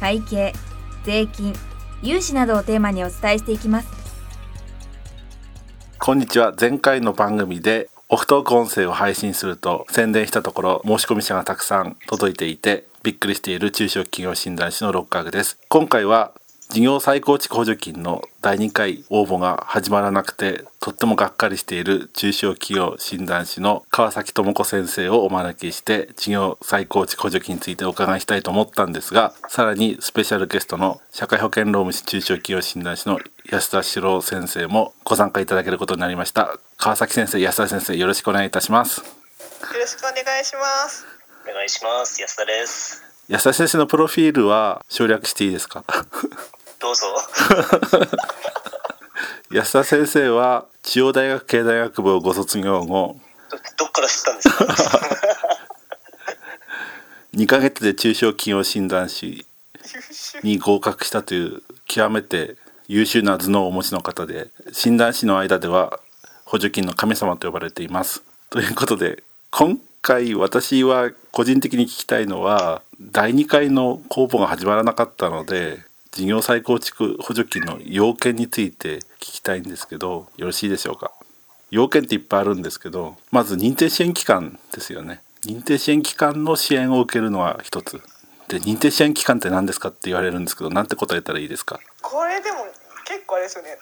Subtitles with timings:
[0.00, 0.52] 会計
[1.04, 1.54] 税金
[2.02, 3.88] 融資などをテーマにお伝えしていきます。
[5.98, 6.52] こんにちは。
[6.58, 15.58] 前回の番組でオフトーク音声を配信すると宣伝したところ申し込み者がたくさん届いていてびっくりしている中小企業診断士の六角です。
[15.68, 16.32] 今回は
[16.70, 33.18] 事業再構築補助金の第2回応募が始まらなくてとってもがっかりしている中小企業診断士の川崎智子先生をお招きして事業再構築補助金についてお伺いしたいと思ったんですがさらにスペシャルゲストの社会保険労務士中小企業診断士の
[33.50, 39.00] 安田史郎先生もご参加いただけることになりました川崎先生安田先生よろしくお願いいたします。
[39.00, 39.04] よ
[39.80, 41.06] ろしくお願いします
[41.48, 43.02] お願いします安田です。
[43.28, 45.84] 安田先生のプロフィールは省略していいですか？
[46.84, 47.06] どうぞ。
[49.50, 53.18] 安田先生は中央大学経済学部をご卒業後
[53.78, 55.00] どっから知ったんですか
[57.32, 59.46] ？2ヶ月で中小企業診断士
[60.42, 66.00] に合格したという極めて優秀な頭脳をお持ちの方で診断士の間では
[66.44, 68.22] 補助金の神様と呼ばれています。
[68.50, 75.78] ということで今回私は個人的に聞きたいのは第2回の公募が始まらなかったので
[76.14, 81.10] 事業再構築補助金の要件について聞きたいんですけどよろしいでしょうか？
[81.72, 85.22] 要件っていっぱいあるんですけどまず認定支援機関ですよね。
[85.44, 88.00] 認定支援機関の支援を受けるのは一つ。
[88.46, 91.80] で認定支援機関って何ですかって言われるんですけどなんて答えたらいいですか？
[92.00, 92.58] これでも
[93.04, 93.76] 結構あれですよね。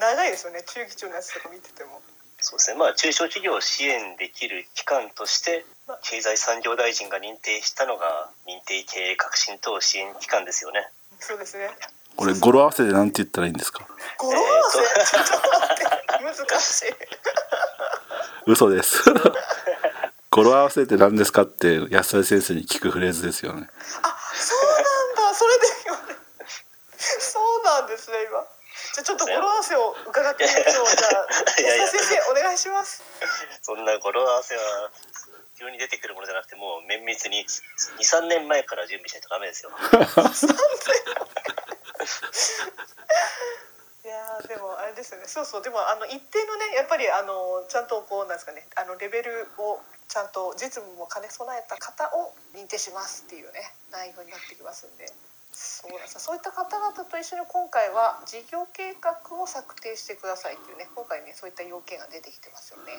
[0.00, 0.62] 長いですよね。
[0.66, 2.00] 中期中のやつとか見てても。
[2.40, 2.78] そうですね。
[2.78, 5.66] まあ中小企業を支援できる機関として
[6.02, 10.88] 経済産業大臣が認定したのが認定経営革新等支援機関ですよね
[11.20, 11.70] そうですね。
[12.16, 13.86] これ語呂合わせでなんて言ったらいいんですか？
[14.18, 16.94] 語呂合わせ、ちょっと待って難しい。
[18.46, 19.02] 嘘です。
[20.30, 23.68] 語呂合わせって何ですかって安田先生に聞くフレーズですよね。
[24.02, 24.58] あ、そう
[25.18, 25.34] なんだ。
[25.34, 25.66] それで
[26.98, 28.44] そうなんですね今。
[28.94, 30.86] じゃちょっと語呂合わせを伺ってみましょう。
[30.86, 33.02] じゃあ安田先生お願いします。
[33.62, 34.90] そんな語呂合わせは
[35.58, 39.70] 急に出てくるものじゃなくてもう綿密に23年前から準備しないとダメですよ。
[44.04, 45.26] いやでもあれですよね。
[45.26, 45.62] そうそう。
[45.62, 48.66] でもあの一定のねやっぱりあのちゃんとこうなんですかね。
[48.76, 55.12] あのレベルをちゃんと実務も兼ね備えた方を認定しますっていうね内容になってきますんで。
[55.54, 62.92] そうですそういった方々と一緒に今回は事業計画を策定してくださいっていうね今回ねそういった要件が出てきてますよね。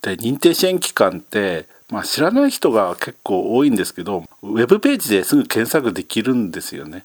[0.00, 7.04] で認定支援機関って、まあ、知らない人が結構多いんですけどウェブページですぐ検索できるんですよね。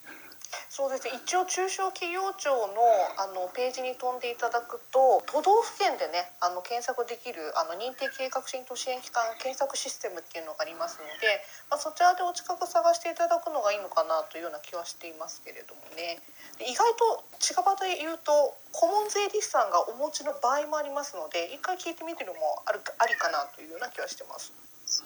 [0.84, 1.16] そうですね。
[1.16, 2.84] 一応中小企業庁の
[3.16, 11.40] あのページに飛んでいただくと都道府県でねあの検索できるあの認定計画進と支援機関検索システムっていうのがありますので、
[11.72, 16.20] まあ、そちらでお近く探していただくのがいいのかなというような気はしていますけれどもね。
[16.60, 24.52] 意外と近場で言うと顧問税理士さんがお持ちの場合もありますので一回聞いてみてるのもあるありかなというような気はしてます。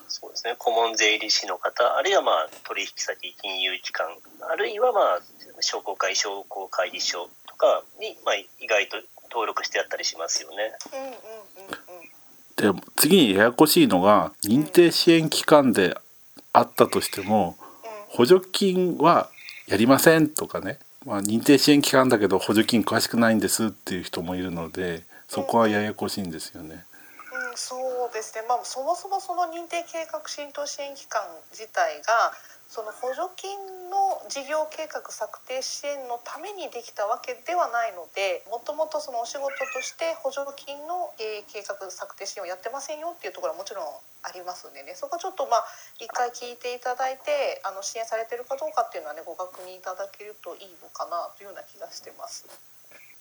[0.10, 0.56] そうですね。
[0.58, 4.08] 顧問税理士の方あるいはまあ取引先金融機関
[4.42, 5.22] あるいはまあ
[5.62, 8.98] 商工会商工会議所とかに、まあ、意外と
[9.30, 10.72] 登録してあったりしますよね。
[10.94, 11.12] うんうんう
[12.72, 15.98] んうん、で次にややこしいのが認定支援機関で
[16.54, 17.56] あったとしても、
[18.10, 19.30] 補助金は
[19.68, 26.86] やりませんとかね、まあ、認定支援機関だけど補助金詳しくないんですっていう人もいるのでそこはややこしいんですよね。
[27.52, 32.34] うん、そうですね、まあ、そもそもその認定計画浸透支援機関自体が
[32.68, 33.56] その補助金
[33.88, 43.88] の事業計画策定支援のためにできたわけではないのでもともとそのお仕事として補助金の計画策定支援をやってませんよっていうところはもちろん
[44.28, 45.66] ありますんでねそこちょっとまあ
[46.04, 52.46] 一回聞いていただいてあの支援されてるかどうかっていうのはねご確認いただけるといいのかなというような気がしてます。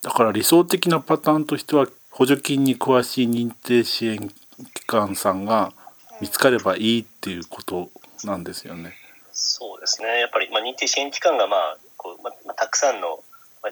[0.03, 4.31] だから理想的なパターンとしては補助金に詳しい認定支援
[4.75, 5.73] 機関さんが
[6.21, 7.91] 見つかればいいっていうこと
[8.25, 8.95] なんですよね。
[9.33, 10.21] そうですね。
[10.21, 13.21] やっぱり、まあ、認定支援機関が、まあこうまあ、たくさんの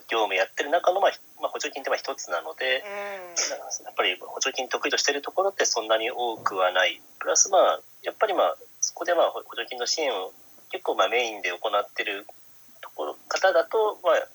[0.08, 2.84] 業務やってる中の、まあまあ、補助金ってまあ一つなので、
[3.84, 7.00] やっぱり補助金得意としてるところってそんなに多くはない。
[7.18, 10.32] プラスまあやっぱりまあそこでまあ補助金の支援を
[10.70, 12.26] 結構まあメインで行ってる
[12.80, 14.28] ところ方だと、まあ、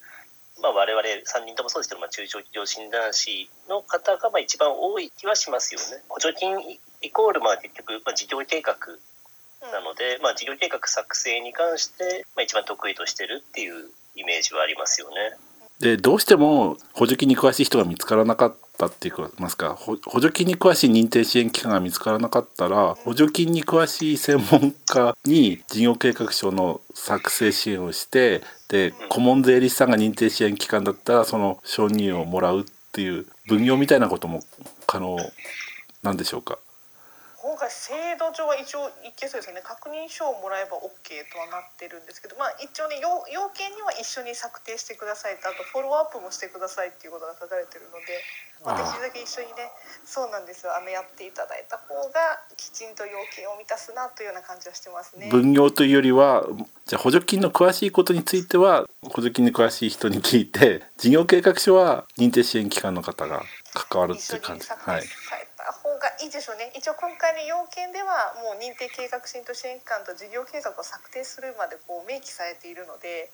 [0.62, 6.04] まあ、我々3人ともそうですけど、まあ、中小企業診断士の方がまあ一番多い気はしますよね。
[6.10, 6.58] 補助金
[7.02, 8.76] イコールまあ結局、まあ、事業計画
[9.72, 15.16] なので、まあ、事業計画作成に関して、まあ、一番得意としてるっていうイメージはありますよね。
[15.80, 19.76] でどうしても補助金に詳しい人が見つからなかったっていいますか。
[19.76, 34.42] 補助金に詳しい認定支援機関が見つからなかったら補助金に詳しい専門家に事業計画書の作成支援をしてで顧問税理士さんが認定支援機関だったらその承認をもらうっていう分業みたいなことも
[34.88, 35.18] 可能
[36.02, 36.58] なんでしょうか？
[37.50, 37.90] 今回制
[38.22, 48.22] 度上は一応いけそうですよね確認書をもらえば OK とはなってるんですけどまあ一応ね要要件には一緒に策定してくださいとあとフォローアップもしてくださいっていうことが書かれてるので、
[48.62, 49.74] まあ、できるだけ一緒にね
[50.06, 55.34] そうなんですよあのやっていただいた方がきちんと要件を満たすなというような感じはしてますね。
[55.34, 56.46] 分業というよりは
[56.86, 63.42] じゃあ補助金の詳しいことについては補助金に詳しい人に聞いて事業計画書は認定支援機関の方が
[63.74, 64.70] 関わるっていう感じ。
[64.70, 65.04] はい
[66.30, 66.70] いいでしょうね。
[66.78, 73.34] 一応今回の要件ではもう認定計画審と支援機関と事業計画を策定するまでこう明記されているので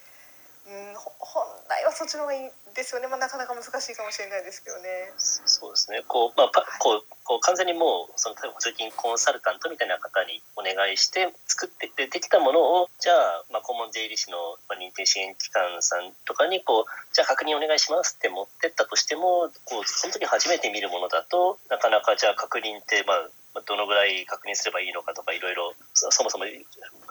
[0.65, 5.13] うん、本来はそっちの方がいいですよね、まあ、なかなか難しいかもしれないですけどね。
[5.17, 6.01] そうですね。
[6.07, 14.37] こう、まあパこうこう完全にもうその補助金コンサルタントみたいな方にお願いして作ってでできたものをじゃあ、まあ、顧問税理士の、
[14.69, 23.29] まあ、認定支援機関さんとかにこうじゃあ確認お願いしますって持ってったとしてもこうその時初めて見るものだとなかなかじゃあ確認ってまあ
[23.61, 26.45] どのぐらい確認すればいいのかとかいろいろそもそも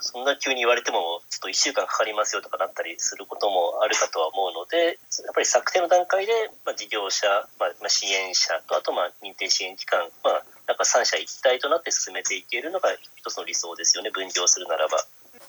[0.01, 6.33] そんな急に言われてもちょっと1週間かかりますよとかなったりすることもあるかとは思うのでやっぱり策定の段階で、
[6.67, 7.27] まあ、事業者、
[7.59, 14.11] まあ、支援者とあとまあ認定支援機関、まあ、なんか3者一体となって進めていけるのが一つの理想ですよね。
[14.11, 14.99] 分業するならば。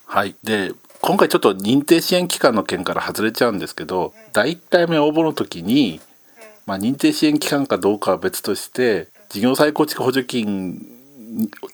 [0.08, 0.72] はい、で
[1.02, 6.00] 今回ちょっと認定支援機関の件から外れちゃうんですけど、第1回目応募の時に、
[6.66, 10.80] まあ、認定支援機関かどうかは別として事業再構築補助金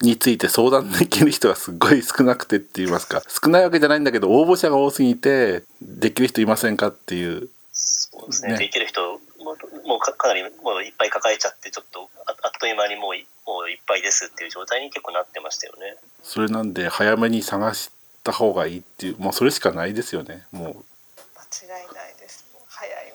[0.01, 7.49] について相談できる人がすごい少なくてって言いますか少ないわけじゃないんだけど応募者が多すぎてできる人いませんかっていう。
[7.71, 9.55] そうですね、ね、できる人も
[9.85, 13.13] もうかなりもういっぱい抱えちゃってちょっとあっという間にもう
[13.45, 15.97] もういっぱいですっていう状態に結構なってましたよね。
[16.23, 17.91] それなんで早めに探し
[18.23, 20.65] た方がいいっていうもうそれしかないですよねもう。
[20.65, 22.43] 間違いないです。
[22.67, 23.10] 早めに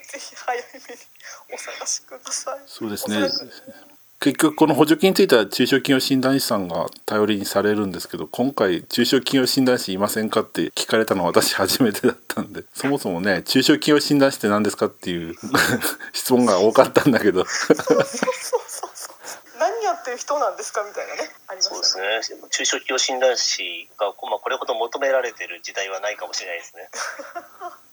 [0.00, 1.00] ぜひ早めに
[1.52, 2.58] お探しください。
[2.66, 3.28] そうですね。
[4.24, 15.34] 結局この補助金については中小企業診断士さんが頼りにされるんですけど今回中小企業診断士いませんかって聞かれたのは私初めてだったんで そもそもね中小企業診断士って何ですかっていう
[16.14, 17.44] 質問が多かったんだけど。
[17.44, 19.14] そうそうそうそう。
[19.58, 21.74] 何やってる人なんですかみたいなねありますね。
[21.74, 22.40] そうですね。
[22.50, 26.88] 中小企業診断士が、まあ、これほど求められてる時代はないかもしれないですね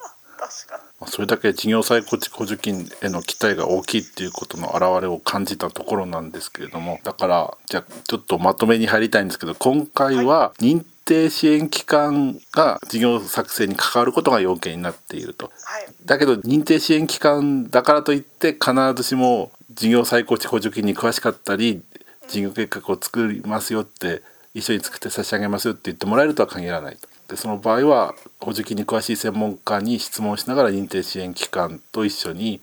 [0.41, 1.11] 確かに。
[1.11, 21.83] それだけ事業再構築補助金への期待が大きいっていうことの表れを感じたところなんですけれどもだからじゃあちょっとまとめに入りたいんですけど今回は認定支援機関が事業作成に関わることが要件になっていると、はい、だけど認定支援機関だからといって必ずしも事業再構築補助金に詳しかったり
[22.27, 24.23] 事業計画を作りますよって
[24.53, 27.10] 一緒に作って差し上げますよって言ってもらえるとは限らないと。
[27.31, 32.59] でその場合は補助金に詳しい専門家に質問しながら認定支援機関と一緒に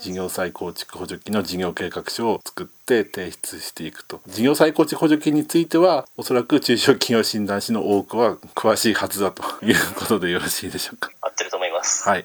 [0.00, 11.12] 事業再構築補助金の事業計画書を作って提出していくと事業再構築補助金についてはおそらく中小企業診断士の多くは詳しいはずだということでよろしいでしょうか。
[11.20, 12.08] 合ってると思います。
[12.08, 12.24] はい、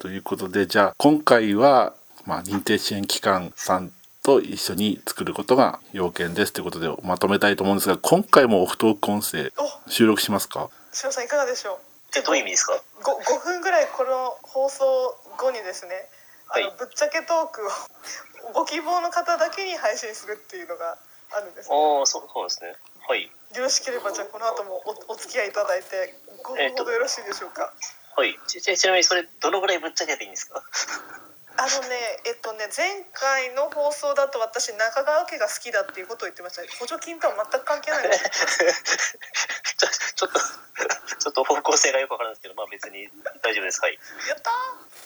[0.00, 1.92] ということでじゃあ今回は、
[2.26, 3.92] まあ、認定支援機関さん
[4.24, 9.52] と一緒に作ることが要件ですということでまとめたいと思うんですが今回もオフトーク音声
[9.86, 10.68] 収録しますか？
[10.92, 11.78] しさんいかがでしょ
[12.10, 12.12] う？
[12.14, 14.84] でどういう意味ですか？5, 5分ぐらいこの放送
[15.38, 16.08] 後にですね、
[16.48, 17.70] はい、あのぶっちゃけトークを
[18.54, 20.98] ご希望の方だけに配信するっていうのが
[21.32, 22.74] あるんです、ね、ああそうそうですね。
[23.06, 23.30] はい。
[23.54, 28.38] よろしければじゃあこの後もおお付き合いいただいて5分ほどよろしいでしょうか、えー、はい。
[28.46, 30.62] ちちなみにそれどのぐらいぶっちゃけていいんですか？
[31.56, 40.40] あのねえっとね前回の放送だと私中川家が好きだっていうことを言ってました補助金とは全く関係ない ちょちょっと
[41.18, 43.08] ちょっと方向性がよくわからないですけどまあ別に
[43.42, 43.80] 大丈夫です。
[43.80, 43.94] はい。
[44.28, 44.50] やった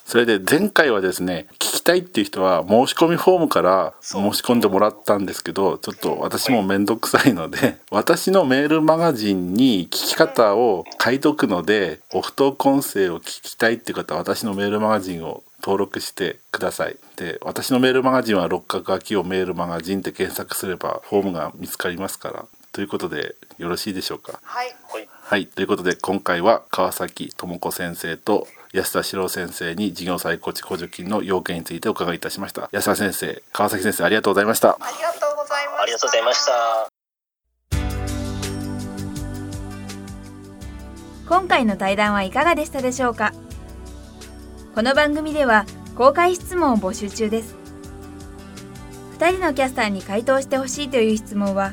[0.05, 16.97] それで前回はですね聞きたいっていう人は申し込みフォームから申し込んでもらったんですけどちょっと私も面倒くさいので、 私のメールマガジンに聞き方を書いとくので、オフトーク音声を聞きたいっていう方は私のメールマガジンを登録してください。
[17.17, 24.41] で私のメールマガジンは六角秋をメールマガジンって検索すればフォームが見つかりますからということでよろしいでしょうか？
[24.43, 25.09] はい、はい。
[25.23, 25.47] はい。
[25.47, 32.69] ということで今回は川崎智子先生と安田史郎先生に事業再構築補助金の要件についてお伺いいたしました。
[32.73, 34.71] 安田先生川崎先生ありがとうございました。
[34.71, 35.83] ありがとうございました。
[35.83, 36.53] ありがとうございました。
[41.29, 43.33] 今回の対談はいかがでしたでしょうか？
[44.75, 45.65] この番組では
[45.95, 47.55] 公開質問を募集中です。
[49.21, 51.73] 2人のキャスターに回答してほしいという質問は